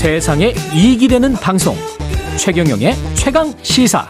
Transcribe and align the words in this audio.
세상에 0.00 0.54
이익이 0.72 1.08
되는 1.08 1.34
방송 1.34 1.76
최경영의 2.38 2.94
최강 3.16 3.52
시사 3.60 4.08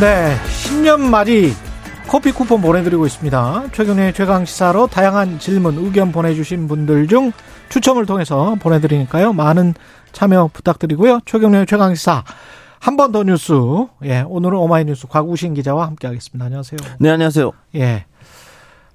네, 0.00 0.36
신년 0.48 1.08
말이 1.08 1.52
커피 2.08 2.32
쿠폰 2.32 2.60
보내드리고 2.60 3.06
있습니다. 3.06 3.64
최근의 3.72 4.14
최강 4.14 4.44
시사로 4.44 4.88
다양한 4.88 5.38
질문, 5.38 5.76
의견 5.76 6.10
보내주신 6.10 6.66
분들 6.66 7.06
중 7.06 7.30
추첨을 7.68 8.06
통해서 8.06 8.56
보내드리니까요. 8.60 9.32
많은 9.32 9.74
참여 10.12 10.50
부탁드리고요. 10.52 11.20
최경련의 11.26 11.66
최강 11.66 11.94
시사 11.94 12.24
한 12.80 12.96
번 12.96 13.12
더 13.12 13.24
뉴스. 13.24 13.52
예, 14.04 14.24
오늘은 14.26 14.56
오마이뉴스 14.56 15.08
곽우신 15.08 15.54
기자와 15.54 15.86
함께하겠습니다. 15.88 16.44
안녕하세요. 16.46 16.78
네, 17.00 17.10
안녕하세요. 17.10 17.50
예, 17.74 18.04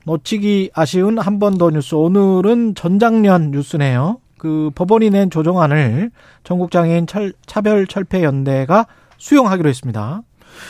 놓치기 0.06 0.72
아쉬운 0.74 1.20
한 1.20 1.40
번 1.40 1.58
더 1.58 1.70
뉴스. 1.70 1.94
오늘은 1.96 2.76
전장년 2.76 3.52
뉴스네요. 3.52 4.20
그 4.38 4.72
법원이 4.76 5.10
낸 5.10 5.30
조정안을 5.30 6.12
전국장애인 6.44 7.06
차별 7.46 7.88
철폐 7.88 8.24
연대가 8.24 8.88
수용하기로 9.18 9.70
했습니다. 9.70 10.22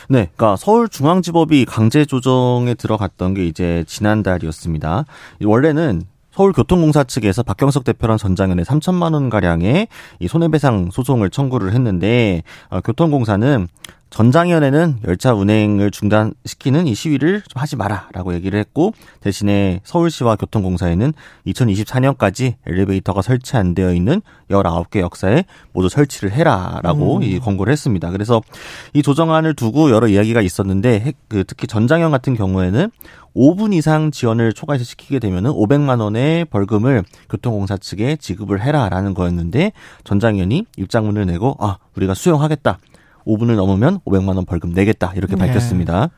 네, 0.10 0.30
그러니까 0.36 0.56
서울중앙지법이 0.56 1.66
강제 1.66 2.06
조정에 2.06 2.74
들어갔던 2.76 3.34
게 3.34 3.46
이제 3.46 3.84
지난달이었습니다. 3.88 5.06
원래는 5.44 6.04
서울교통공사 6.34 7.04
측에서 7.04 7.44
박경석 7.44 7.84
대표랑 7.84 8.18
전장현에 8.18 8.64
3천만 8.64 9.14
원 9.14 9.30
가량의 9.30 9.88
이 10.20 10.28
손해배상 10.28 10.90
소송을 10.92 11.30
청구를 11.30 11.74
했는데 11.74 12.42
어, 12.70 12.82
교통공사는 12.82 13.68
전장현에는 14.14 15.00
열차 15.08 15.34
운행을 15.34 15.90
중단시키는 15.90 16.86
이 16.86 16.94
시위를 16.94 17.42
좀 17.42 17.60
하지 17.60 17.76
마라라고 17.76 18.36
얘기를 18.36 18.60
했고 18.60 18.94
대신에 19.22 19.82
서울시와 19.84 20.36
교통공사에는 20.36 21.14
2024년까지 21.48 22.54
엘리베이터가 22.68 23.24
설치 23.24 23.58
안 23.58 23.74
되어 23.74 23.92
있는 23.92 24.22
19개 24.52 25.00
역사에 25.00 25.46
모두 25.72 25.90
설치를 25.90 26.32
해라라고 26.32 27.18
음. 27.18 27.24
이 27.24 27.40
권고를 27.40 27.72
했습니다. 27.72 28.12
그래서 28.12 28.40
이 28.94 29.02
조정안을 29.02 29.56
두고 29.56 29.90
여러 29.90 30.08
이야기가 30.08 30.42
있었는데 30.42 31.14
그 31.28 31.44
특히 31.48 31.66
전장현 31.66 32.12
같은 32.12 32.36
경우에는 32.36 32.92
5분 33.36 33.74
이상 33.74 34.12
지원을 34.12 34.54
초과해서 34.54 34.84
시키게 34.84 35.18
되면은 35.18 35.50
500만 35.50 36.00
원의 36.00 36.46
벌금을 36.46 37.04
교통공사 37.32 37.78
측에 37.78 38.18
지급을 38.18 38.62
해라라는 38.62 39.16
거였는데 39.16 39.72
전장현이 40.04 40.68
입장문을 40.78 41.26
내고 41.26 41.58
아 41.60 41.78
우리가 41.96 42.14
수용하겠다. 42.14 42.78
5분을 43.26 43.56
넘으면 43.56 44.00
500만 44.06 44.36
원 44.36 44.46
벌금 44.46 44.72
내겠다 44.72 45.14
이렇게 45.16 45.36
네. 45.36 45.48
밝혔습니다. 45.48 46.10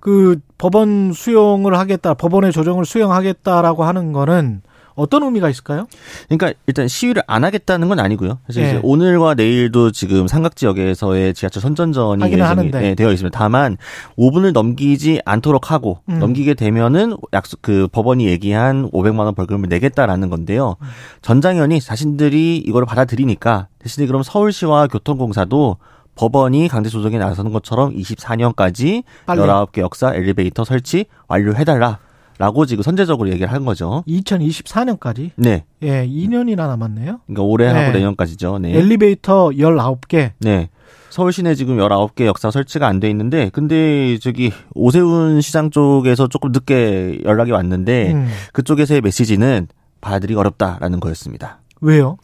그 0.00 0.40
법원 0.58 1.12
수용을 1.12 1.78
하겠다, 1.78 2.14
법원의 2.14 2.52
조정을 2.52 2.84
수용하겠다라고 2.84 3.84
하는 3.84 4.12
거는 4.12 4.62
어떤 4.94 5.22
의미가 5.22 5.48
있을까요? 5.48 5.86
그러니까 6.28 6.52
일단 6.66 6.88
시위를 6.88 7.22
안 7.26 7.44
하겠다는 7.44 7.88
건 7.88 7.98
아니고요. 8.00 8.38
사실 8.46 8.62
네. 8.62 8.80
오늘과 8.82 9.34
내일도 9.34 9.90
지금 9.90 10.26
삼각 10.26 10.56
지역에서의 10.56 11.34
지하철 11.34 11.62
선전전이 11.62 12.32
예정이 12.32 12.70
네, 12.70 12.94
되어 12.94 13.12
있습니다. 13.12 13.36
다만 13.36 13.76
5분을 14.18 14.52
넘기지 14.52 15.20
않도록 15.24 15.70
하고 15.70 15.98
음. 16.08 16.18
넘기게 16.18 16.54
되면은 16.54 17.16
약속 17.32 17.62
그 17.62 17.88
법원이 17.90 18.26
얘기한 18.26 18.90
500만 18.90 19.20
원 19.20 19.34
벌금을 19.34 19.68
내겠다라는 19.68 20.30
건데요. 20.30 20.76
음. 20.80 20.86
전장현이 21.22 21.80
자신들이 21.80 22.58
이걸 22.58 22.84
받아들이니까 22.84 23.68
대신에 23.78 24.06
그럼 24.06 24.22
서울시와 24.22 24.86
교통공사도 24.86 25.76
법원이 26.14 26.68
강제 26.68 26.90
조정에 26.90 27.18
나서는 27.18 27.52
것처럼 27.52 27.96
24년까지 27.96 29.02
빨리. 29.26 29.40
19개 29.40 29.78
역사 29.80 30.14
엘리베이터 30.14 30.64
설치 30.64 31.06
완료해달라. 31.28 31.98
라고 32.42 32.66
지금 32.66 32.82
선제적으로 32.82 33.30
얘기를 33.30 33.52
한 33.52 33.64
거죠. 33.64 34.02
2024년까지? 34.08 35.30
네. 35.36 35.64
예, 35.80 36.04
2년이나 36.04 36.66
남았네요. 36.66 37.20
그러니까 37.24 37.42
올해 37.44 37.72
네. 37.72 37.78
하고 37.78 37.92
내년까지죠. 37.96 38.58
네. 38.58 38.76
엘리베이터 38.76 39.50
19개? 39.50 40.32
네. 40.40 40.68
서울 41.08 41.32
시내 41.32 41.54
지금 41.54 41.76
19개 41.76 42.26
역사 42.26 42.50
설치가 42.50 42.88
안 42.88 42.98
돼 42.98 43.08
있는데 43.10 43.48
근데 43.52 44.18
저기 44.18 44.50
오세훈 44.74 45.40
시장 45.40 45.70
쪽에서 45.70 46.26
조금 46.26 46.50
늦게 46.50 47.20
연락이 47.24 47.52
왔는데 47.52 48.12
음. 48.12 48.28
그쪽에서의 48.54 49.02
메시지는 49.02 49.68
받아들이기 50.00 50.36
어렵다라는 50.36 50.98
거였습니다. 50.98 51.60
왜요? 51.80 52.16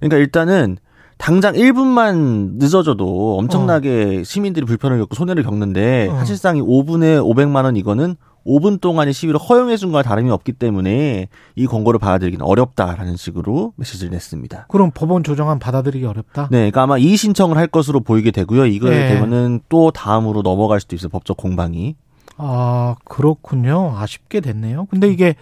그러니까 0.00 0.18
일단은 0.18 0.76
당장 1.16 1.54
1분만 1.54 2.56
늦어져도 2.58 3.38
엄청나게 3.38 4.18
어. 4.20 4.24
시민들이 4.24 4.66
불편을 4.66 4.98
겪고 4.98 5.14
손해를 5.14 5.44
겪는데 5.44 6.08
어. 6.10 6.16
사실상 6.18 6.58
이 6.58 6.60
5분에 6.60 7.22
500만 7.24 7.64
원 7.64 7.76
이거는 7.76 8.16
5분 8.46 8.80
동안의 8.80 9.12
시위를 9.12 9.38
허용해 9.38 9.76
준 9.76 9.92
거와 9.92 10.02
다름이 10.02 10.30
없기 10.30 10.52
때문에 10.52 11.28
이 11.56 11.66
권고를 11.66 11.98
받아들이기는 11.98 12.44
어렵다라는 12.44 13.16
식으로 13.16 13.72
메시지를 13.76 14.10
냈습니다. 14.12 14.66
그럼 14.68 14.90
법원 14.94 15.24
조정안 15.24 15.58
받아들이기 15.58 16.04
어렵다? 16.04 16.48
네, 16.50 16.58
그러니까 16.58 16.82
아마 16.82 16.98
이 16.98 17.16
신청을 17.16 17.56
할 17.56 17.66
것으로 17.66 18.00
보이게 18.00 18.30
되고요. 18.30 18.66
이거 18.66 18.90
네. 18.90 19.08
되면은 19.08 19.60
또 19.68 19.90
다음으로 19.90 20.42
넘어갈 20.42 20.80
수도 20.80 20.96
있어요. 20.96 21.08
법적 21.08 21.36
공방이. 21.36 21.96
아, 22.36 22.96
그렇군요. 23.04 23.94
아쉽게 23.96 24.40
됐네요. 24.40 24.86
근데 24.86 25.08
이게 25.08 25.36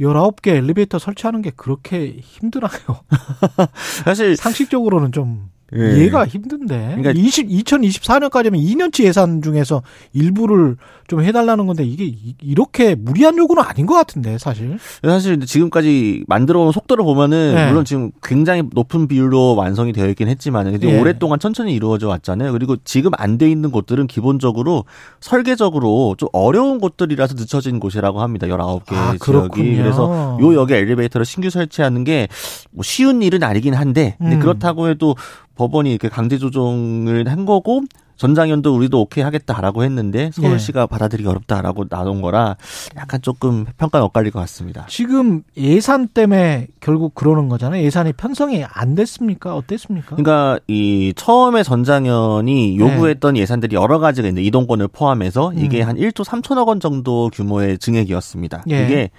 19개 0.00 0.48
엘리베이터 0.48 0.98
설치하는 0.98 1.42
게 1.42 1.50
그렇게 1.54 2.16
힘드나요? 2.20 2.70
사실 4.04 4.36
상식적으로는 4.36 5.12
좀 5.12 5.50
예. 5.76 5.96
이해가 5.96 6.26
힘든데. 6.26 6.96
그러니까 6.98 7.10
20, 7.12 7.48
2024년까지면 7.48 8.54
2년치 8.56 9.04
예산 9.04 9.42
중에서 9.42 9.82
일부를 10.12 10.76
좀 11.08 11.20
해달라는 11.22 11.66
건데 11.66 11.84
이게 11.84 12.14
이렇게 12.42 12.94
무리한 12.94 13.36
요구는 13.36 13.62
아닌 13.62 13.84
것 13.86 13.94
같은데 13.94 14.38
사실. 14.38 14.78
사실 15.02 15.38
지금까지 15.40 16.24
만들어온 16.28 16.72
속도를 16.72 17.04
보면은 17.04 17.54
네. 17.54 17.68
물론 17.68 17.84
지금 17.84 18.10
굉장히 18.22 18.62
높은 18.72 19.06
비율로 19.08 19.54
완성이 19.56 19.92
되어 19.92 20.08
있긴 20.08 20.28
했지만 20.28 20.70
근데 20.70 20.90
네. 20.90 21.00
오랫동안 21.00 21.38
천천히 21.38 21.74
이루어져 21.74 22.08
왔잖아요. 22.08 22.52
그리고 22.52 22.76
지금 22.84 23.10
안 23.16 23.34
돼 23.36 23.50
있는 23.50 23.70
곳들은 23.72 24.06
기본적으로 24.06 24.84
설계적으로 25.20 26.14
좀 26.16 26.28
어려운 26.32 26.78
곳들이라서 26.78 27.34
늦춰진 27.34 27.80
곳이라고 27.80 28.20
합니다. 28.22 28.46
19개 28.46 28.92
아, 28.94 29.06
지역이. 29.06 29.18
그렇군요. 29.18 29.76
그래서 29.82 30.38
요 30.40 30.54
역에 30.54 30.76
엘리베이터를 30.76 31.24
신규 31.24 31.50
설치하는 31.50 32.04
게 32.04 32.28
뭐 32.70 32.82
쉬운 32.82 33.22
일은 33.22 33.42
아니긴 33.44 33.74
한데 33.74 34.16
음. 34.20 34.40
그렇다고 34.40 34.88
해도 34.88 35.14
법원이 35.56 35.90
이렇게 35.90 36.08
강제 36.08 36.38
조정을 36.38 37.28
한 37.28 37.44
거고 37.44 37.82
전장현도 38.16 38.74
우리도 38.74 39.00
오케이 39.00 39.24
하겠다라고 39.24 39.84
했는데 39.84 40.30
서울시가 40.32 40.82
예. 40.82 40.86
받아들이기 40.86 41.28
어렵다라고 41.28 41.88
나온 41.88 42.22
거라 42.22 42.56
약간 42.96 43.20
조금 43.22 43.64
평가가 43.78 44.04
엇갈릴 44.04 44.30
것 44.30 44.40
같습니다. 44.40 44.86
지금 44.88 45.42
예산 45.56 46.08
때문에 46.08 46.68
결국 46.80 47.14
그러는 47.14 47.48
거잖아요. 47.48 47.82
예산이 47.82 48.12
편성이 48.12 48.64
안 48.64 48.94
됐습니까? 48.94 49.54
어땠습니까? 49.54 50.16
그러니까 50.16 50.58
이 50.68 51.12
처음에 51.16 51.62
전장현이 51.62 52.78
요구했던 52.78 53.34
네. 53.34 53.40
예산들이 53.40 53.76
여러 53.76 53.98
가지가 53.98 54.28
있는데 54.28 54.46
이동권을 54.46 54.88
포함해서 54.88 55.52
이게 55.54 55.82
음. 55.82 55.88
한 55.88 55.96
1조 55.96 56.24
3천억 56.24 56.68
원 56.68 56.80
정도 56.80 57.30
규모의 57.32 57.78
증액이었습니다. 57.78 58.64
예. 58.70 58.84
이게 58.84 59.10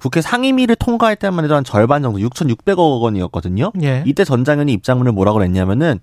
국회 0.00 0.20
상임위를 0.20 0.74
통과할 0.76 1.14
때만 1.14 1.44
해도 1.44 1.54
한 1.54 1.62
절반 1.62 2.02
정도 2.02 2.18
6,600억 2.18 3.02
원이었거든요. 3.02 3.70
예. 3.82 4.02
이때 4.04 4.24
전장현이 4.24 4.72
입장문을 4.72 5.12
뭐라고 5.12 5.38
그랬냐면은 5.38 6.00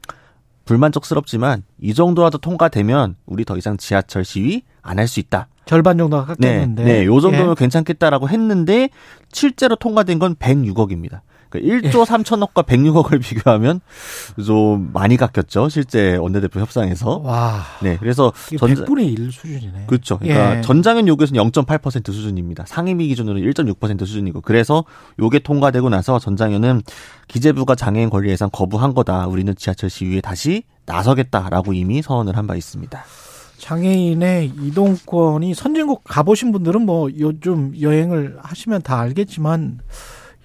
불만족스럽지만 0.70 1.64
이 1.82 1.94
정도라도 1.96 2.38
통과되면 2.38 3.16
우리 3.26 3.44
더 3.44 3.58
이상 3.58 3.78
지하철 3.78 4.24
시위 4.24 4.62
안 4.84 5.00
할 5.00 5.08
수 5.08 5.20
있다. 5.20 5.48
절반 5.66 5.98
정도가 5.98 6.26
깎였는데. 6.36 6.84
네, 6.84 6.94
네, 7.00 7.06
요 7.06 7.20
정도면 7.20 7.52
예. 7.52 7.56
괜찮겠다라고 7.56 8.30
했는데 8.30 8.90
실제로 9.32 9.76
통과된 9.76 10.18
건 10.20 10.36
106억입니다. 10.36 11.22
그러니까 11.50 11.90
1조 11.90 12.06
3천억과 12.06 12.66
106억을 12.66 13.22
비교하면 13.24 13.82
좀 14.46 14.92
많이 14.94 15.18
깎였죠. 15.18 15.70
실제 15.70 16.16
원내대표 16.16 16.60
협상에서. 16.60 17.18
와. 17.24 17.62
네. 17.82 17.98
그래서 18.00 18.32
전 18.58 18.70
100분의 18.74 19.18
1 19.20 19.32
수준이네. 19.32 19.84
그렇죠. 19.88 20.18
그러니까 20.20 20.58
예. 20.58 20.62
전장현 20.62 21.08
요구에서는 21.08 21.42
0.8% 21.52 22.06
수준입니다. 22.12 22.66
상임위 22.68 23.08
기준으로 23.08 23.40
1.6% 23.40 24.00
수준이고 24.06 24.42
그래서 24.42 24.84
요게 25.20 25.40
통과되고 25.40 25.90
나서 25.90 26.20
전장현은 26.20 26.84
기재부가 27.28 27.76
장애인 27.76 28.10
권리 28.10 28.30
예산 28.30 28.50
거부한 28.52 28.94
거다. 28.94 29.28
우리는 29.28 29.54
지하철 29.56 29.90
시위에 29.90 30.22
다시 30.22 30.64
나서겠다라고 30.86 31.74
이미 31.74 32.02
선언을 32.02 32.36
한 32.38 32.48
바 32.48 32.56
있습니다. 32.56 33.04
장애인의 33.60 34.54
이동권이 34.62 35.54
선진국 35.54 36.04
가보신 36.06 36.52
분들은 36.52 36.86
뭐 36.86 37.10
요즘 37.20 37.74
여행을 37.80 38.38
하시면 38.42 38.82
다 38.84 39.00
알겠지만 39.00 39.80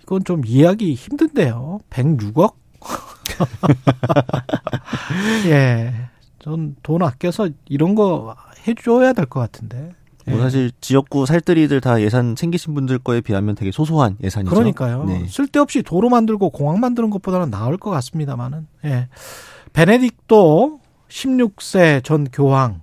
이건 0.05 0.23
좀 0.25 0.43
이해하기 0.45 0.95
힘든데요. 0.95 1.81
106억? 1.91 2.55
예. 5.47 5.93
전 6.39 6.77
돈 6.83 7.03
아껴서 7.03 7.49
이런 7.67 7.95
거 7.95 8.37
해줘야 8.69 9.13
될 9.15 9.25
것 9.27 9.41
같은데. 9.41 9.93
뭐 10.27 10.37
네. 10.37 10.43
사실 10.43 10.71
지역구 10.81 11.25
살뜰이들 11.27 11.81
다 11.81 12.01
예산 12.03 12.37
챙기신 12.37 12.75
분들 12.75 12.99
거에 12.99 13.21
비하면 13.23 13.55
되게 13.55 13.71
소소한 13.73 14.17
예산이죠. 14.23 14.55
그러니까요. 14.55 15.05
네. 15.05 15.27
쓸데없이 15.29 15.83
도로 15.83 16.09
만들고 16.11 16.51
공항 16.51 16.81
만드는 16.81 17.09
것보다는 17.11 17.51
나을 17.51 17.77
것 17.79 17.91
같습니다만은. 17.91 18.67
예. 18.85 19.09
베네딕토 19.73 20.81
16세 21.09 22.05
전 22.05 22.27
교황 22.33 22.81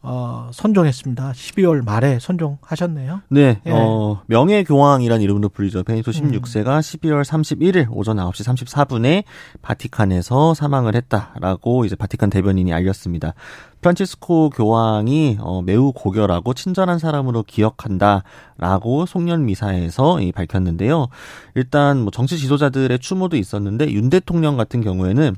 어, 0.00 0.48
선종했습니다. 0.52 1.32
12월 1.32 1.84
말에 1.84 2.18
선종하셨네요. 2.20 3.22
네, 3.30 3.60
예. 3.66 3.70
어, 3.70 4.22
명예교황이라는 4.26 5.22
이름으로 5.22 5.48
불리죠. 5.48 5.82
베니토 5.82 6.12
16세가 6.12 6.66
음. 6.66 6.80
12월 6.80 7.24
31일 7.24 7.88
오전 7.90 8.18
9시 8.18 8.46
34분에 8.46 9.24
바티칸에서 9.60 10.54
사망을 10.54 10.94
했다라고 10.94 11.84
이제 11.84 11.96
바티칸 11.96 12.30
대변인이 12.30 12.72
알렸습니다. 12.72 13.34
프란치스코 13.80 14.50
교황이 14.50 15.38
어, 15.40 15.62
매우 15.62 15.92
고결하고 15.92 16.54
친절한 16.54 16.98
사람으로 16.98 17.42
기억한다라고 17.42 19.06
송년 19.06 19.46
미사에서 19.46 20.20
이, 20.20 20.30
밝혔는데요. 20.30 21.08
일단 21.54 22.00
뭐 22.00 22.10
정치 22.12 22.38
지도자들의 22.38 22.96
추모도 23.00 23.36
있었는데 23.36 23.90
윤 23.92 24.10
대통령 24.10 24.56
같은 24.56 24.80
경우에는 24.80 25.34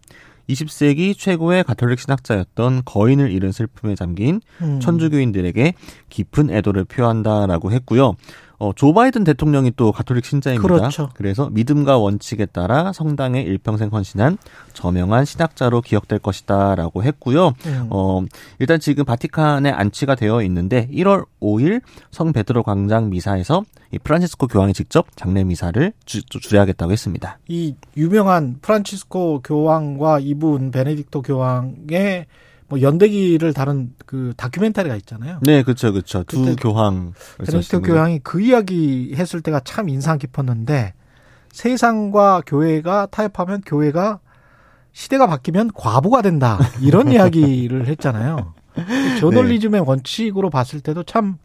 20세기 0.48 1.16
최고의 1.16 1.64
가톨릭 1.64 2.00
신학자였던 2.00 2.82
거인을 2.84 3.30
잃은 3.30 3.52
슬픔에 3.52 3.94
잠긴 3.94 4.40
음. 4.60 4.80
천주교인들에게 4.80 5.74
깊은 6.08 6.50
애도를 6.50 6.84
표한다라고 6.84 7.72
했고요. 7.72 8.14
어, 8.60 8.72
조 8.74 8.92
바이든 8.92 9.24
대통령이 9.24 9.72
또 9.74 9.90
가톨릭 9.90 10.26
신자입니다. 10.26 10.62
그렇죠. 10.62 11.08
그래서 11.14 11.48
믿음과 11.50 11.96
원칙에 11.96 12.44
따라 12.44 12.92
성당에 12.92 13.40
일평생 13.40 13.88
헌신한 13.90 14.36
저명한 14.74 15.24
신학자로 15.24 15.80
기억될 15.80 16.18
것이다라고 16.18 17.02
했고요. 17.02 17.54
음. 17.64 17.86
어, 17.88 18.22
일단 18.58 18.78
지금 18.78 19.06
바티칸에 19.06 19.70
안치가 19.70 20.14
되어 20.14 20.42
있는데 20.42 20.88
1월 20.92 21.24
5일 21.40 21.80
성 22.10 22.34
베드로 22.34 22.62
광장 22.62 23.08
미사에서 23.08 23.64
이 23.92 23.98
프란치스코 23.98 24.46
교황이 24.46 24.74
직접 24.74 25.06
장례 25.16 25.42
미사를 25.42 25.92
주, 26.04 26.22
주례하겠다고 26.22 26.92
했습니다. 26.92 27.38
이 27.48 27.74
유명한 27.96 28.58
프란치스코 28.60 29.40
교황과 29.42 30.18
이분 30.20 30.70
베네딕토 30.70 31.26
교황의 31.26 32.26
뭐 32.70 32.80
연대기를 32.80 33.52
다룬 33.52 33.92
그 34.06 34.32
다큐멘터리가 34.36 34.94
있잖아요. 34.96 35.40
네, 35.42 35.64
그렇죠, 35.64 35.92
그렇죠. 35.92 36.22
두 36.22 36.54
교황. 36.54 37.12
베네딕토 37.38 37.84
교황이 37.84 38.20
그 38.20 38.40
이야기 38.40 39.12
했을 39.16 39.40
때가 39.40 39.60
참 39.64 39.88
인상 39.88 40.18
깊었는데 40.18 40.94
세상과 41.50 42.42
교회가 42.46 43.06
타협하면 43.10 43.62
교회가 43.66 44.20
시대가 44.92 45.26
바뀌면 45.26 45.72
과부가 45.74 46.22
된다 46.22 46.58
이런 46.80 47.10
이야기를 47.12 47.88
했잖아요. 47.88 48.54
저널리즘의 49.18 49.80
네. 49.80 49.86
원칙으로 49.86 50.48
봤을 50.48 50.80
때도 50.80 51.02
참 51.02 51.38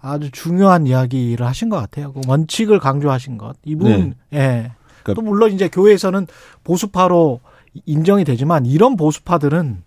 아주 0.00 0.30
중요한 0.30 0.86
이야기를 0.86 1.44
하신 1.46 1.68
것 1.68 1.76
같아요. 1.76 2.14
그 2.14 2.22
원칙을 2.26 2.78
강조하신 2.78 3.36
것. 3.36 3.56
이분, 3.62 4.14
네. 4.30 4.38
예. 4.38 4.72
그러니까 5.02 5.14
또 5.14 5.20
물론 5.20 5.52
이제 5.52 5.68
교회에서는 5.68 6.26
보수파로 6.64 7.40
인정이 7.84 8.24
되지만 8.24 8.64
이런 8.64 8.96
보수파들은 8.96 9.82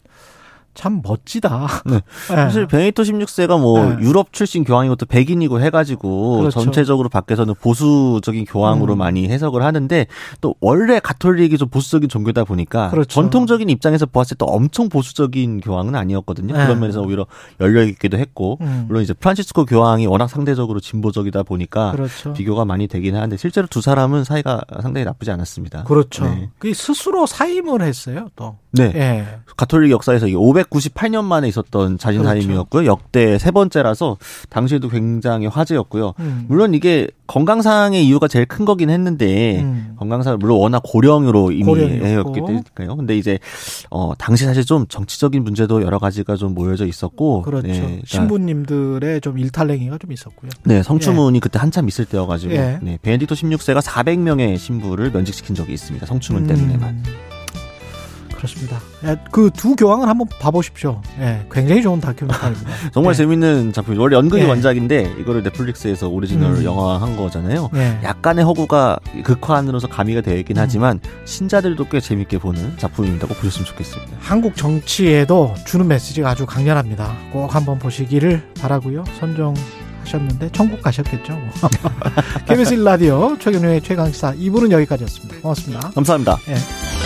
참 0.77 1.01
멋지다. 1.03 1.67
네. 1.87 1.95
네. 2.29 2.35
사실 2.35 2.67
베네토 2.67 3.01
16세가 3.01 3.59
뭐 3.59 3.83
네. 3.83 3.97
유럽 3.99 4.31
출신 4.31 4.63
교황인 4.63 4.89
것도 4.89 5.07
백인이고 5.07 5.59
해가지고 5.59 6.37
그렇죠. 6.37 6.59
전체적으로 6.61 7.09
밖에서는 7.09 7.55
보수적인 7.55 8.45
교황으로 8.45 8.93
음. 8.93 8.99
많이 8.99 9.27
해석을 9.27 9.63
하는데 9.63 10.05
또 10.39 10.53
원래 10.61 10.99
가톨릭이 10.99 11.57
좀 11.57 11.67
보수적인 11.69 12.09
종교다 12.09 12.43
보니까 12.43 12.91
그렇죠. 12.91 13.07
전통적인 13.07 13.69
입장에서 13.69 14.05
보았을 14.05 14.37
때 14.37 14.45
엄청 14.47 14.87
보수적인 14.87 15.61
교황은 15.61 15.95
아니었거든요. 15.95 16.55
네. 16.55 16.63
그런 16.63 16.79
면에서 16.79 17.01
오히려 17.01 17.25
열려 17.59 17.83
있기도 17.83 18.17
했고 18.17 18.59
음. 18.61 18.85
물론 18.87 19.01
이제 19.01 19.13
프란치스코 19.13 19.65
교황이 19.65 20.05
워낙 20.05 20.27
상대적으로 20.27 20.79
진보적이다 20.79 21.41
보니까 21.41 21.91
그렇죠. 21.91 22.33
비교가 22.33 22.65
많이 22.65 22.87
되긴 22.87 23.15
하는데 23.15 23.35
실제로 23.37 23.65
두 23.65 23.81
사람은 23.81 24.23
사이가 24.23 24.61
상당히 24.83 25.05
나쁘지 25.05 25.31
않았습니다. 25.31 25.85
그렇죠. 25.85 26.25
네. 26.25 26.49
그 26.59 26.71
스스로 26.75 27.25
사임을 27.25 27.81
했어요. 27.81 28.27
또. 28.35 28.57
네. 28.71 28.91
네. 28.91 29.39
가톨릭 29.55 29.89
역사에서 29.89 30.31
598년 30.69 31.23
만에 31.23 31.47
있었던 31.47 31.97
자진 31.97 32.23
사임이었고요. 32.23 32.83
그렇죠. 32.83 32.85
역대 32.85 33.37
세 33.37 33.51
번째라서 33.51 34.17
당시에도 34.49 34.89
굉장히 34.89 35.47
화제였고요. 35.47 36.13
음. 36.19 36.45
물론 36.47 36.73
이게 36.73 37.07
건강상의 37.27 38.05
이유가 38.05 38.27
제일 38.27 38.45
큰 38.45 38.65
거긴 38.65 38.89
했는데 38.89 39.59
음. 39.61 39.95
건강상 39.97 40.37
물론 40.39 40.59
워낙 40.59 40.81
고령으로 40.85 41.51
이미 41.51 41.75
해였기 41.75 42.33
때문에요. 42.33 42.95
근데 42.95 43.17
이제 43.17 43.39
어 43.89 44.13
당시 44.17 44.45
사실 44.45 44.65
좀 44.65 44.87
정치적인 44.87 45.43
문제도 45.43 45.81
여러 45.81 45.99
가지가 45.99 46.35
좀 46.35 46.53
모여져 46.53 46.85
있었고 46.85 47.41
그렇죠. 47.41 47.67
네, 47.67 47.79
그러니까 47.79 48.01
신부님들의 48.05 49.21
좀 49.21 49.37
일탈행위가 49.37 49.97
좀 49.97 50.11
있었고요. 50.11 50.51
네, 50.63 50.81
성추문이 50.83 51.35
예. 51.35 51.39
그때 51.39 51.59
한참 51.59 51.87
있을 51.87 52.05
때여가지고 52.05 52.53
예. 52.53 52.79
네, 52.81 52.97
베네딕토 53.03 53.31
16세가 53.31 53.81
400명의 53.81 54.57
신부를 54.57 55.11
면직시킨 55.11 55.55
적이 55.55 55.73
있습니다. 55.73 56.05
성추문 56.05 56.43
음. 56.43 56.47
때문에만. 56.47 57.36
그렇습니다. 58.37 58.79
예, 59.03 59.17
그 59.31 59.58
두 59.58 59.75
교황을 59.75 60.07
한번 60.07 60.27
봐보십시오. 60.39 61.01
예, 61.19 61.45
굉장히 61.51 61.81
좋은 61.81 61.99
다큐멘터리입니다. 61.99 62.71
정말 62.93 63.13
예. 63.13 63.17
재밌는 63.17 63.73
작품. 63.73 63.99
원래 63.99 64.15
연극이 64.15 64.43
예. 64.43 64.47
원작인데 64.47 65.15
이거를 65.19 65.43
넷플릭스에서 65.43 66.07
오리지널 66.07 66.57
음. 66.57 66.63
영화한 66.63 67.17
거잖아요. 67.17 67.69
예. 67.75 67.99
약간의 68.03 68.45
허구가 68.45 68.97
극화 69.23 69.57
안으로서 69.57 69.87
가미가 69.87 70.21
되어 70.21 70.37
있긴 70.37 70.57
음. 70.57 70.61
하지만 70.61 70.99
신자들도 71.25 71.85
꽤 71.89 71.99
재밌게 71.99 72.37
보는 72.37 72.77
작품입니다. 72.77 73.27
꼭 73.27 73.37
보셨으면 73.39 73.65
좋겠습니다. 73.65 74.17
한국 74.19 74.55
정치에도 74.55 75.55
주는 75.65 75.87
메시지가 75.87 76.29
아주 76.29 76.45
강렬합니다. 76.45 77.11
꼭 77.33 77.53
한번 77.53 77.79
보시기를 77.79 78.43
바라고요. 78.61 79.03
선정 79.19 79.55
하셨는데 80.01 80.49
천국 80.53 80.81
가셨겠죠. 80.81 81.37
KBS 82.47 82.75
뭐. 82.75 82.83
1라디오 82.95 83.39
최경영의 83.39 83.81
최강시사 83.81 84.33
2부는 84.33 84.71
여기까지였습니다. 84.71 85.41
고맙습니다. 85.41 85.89
감사합니다. 85.89 86.37
예. 86.49 86.96